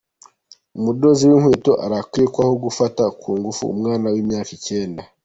Umudozi 0.77 1.23
w’inkweto 1.29 1.73
arakekwaho 1.85 2.53
gufata 2.63 3.03
ku 3.19 3.29
ngufu 3.39 3.63
umwana 3.73 4.05
w’imyaka 4.13 4.51
icyenda 4.57 5.01